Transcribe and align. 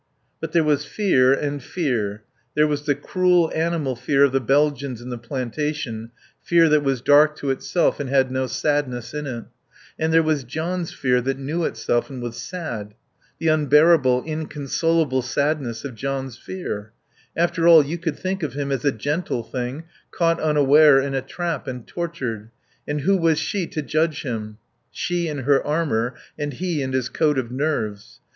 But 0.39 0.51
there 0.51 0.63
was 0.63 0.83
fear 0.83 1.31
and 1.31 1.61
fear. 1.61 2.23
There 2.55 2.65
was 2.65 2.85
the 2.87 2.95
cruel, 2.95 3.51
animal 3.53 3.95
fear 3.95 4.23
of 4.23 4.31
the 4.31 4.39
Belgians 4.41 4.99
in 4.99 5.11
the 5.11 5.17
plantation, 5.19 6.09
fear 6.41 6.67
that 6.69 6.83
was 6.83 7.01
dark 7.01 7.35
to 7.37 7.51
itself 7.51 7.99
and 7.99 8.09
had 8.09 8.31
no 8.31 8.47
sadness 8.47 9.13
in 9.13 9.27
it; 9.27 9.43
and 9.99 10.11
there 10.11 10.23
was 10.23 10.43
John's 10.43 10.91
fear 10.91 11.21
that 11.21 11.37
knew 11.37 11.65
itself 11.65 12.09
and 12.09 12.19
was 12.19 12.41
sad. 12.41 12.95
The 13.37 13.49
unbearable, 13.49 14.23
inconsolable 14.25 15.21
sadness 15.21 15.85
of 15.85 15.93
John's 15.93 16.35
fear! 16.35 16.93
After 17.37 17.67
all, 17.67 17.85
you 17.85 17.99
could 17.99 18.17
think 18.17 18.41
of 18.41 18.53
him 18.53 18.71
as 18.71 18.83
a 18.83 18.91
gentle 18.91 19.43
thing, 19.43 19.83
caught 20.09 20.39
unaware 20.39 20.99
in 20.99 21.13
a 21.13 21.21
trap 21.21 21.67
and 21.67 21.85
tortured. 21.85 22.49
And 22.87 23.01
who 23.01 23.15
was 23.17 23.37
she 23.37 23.67
to 23.67 23.83
judge 23.83 24.23
him? 24.23 24.57
She 24.89 25.27
in 25.27 25.43
her 25.43 25.63
"armour" 25.63 26.15
and 26.39 26.53
he 26.53 26.81
in 26.81 26.91
his 26.91 27.07
coat 27.07 27.37
of 27.37 27.51
nerves. 27.51 28.19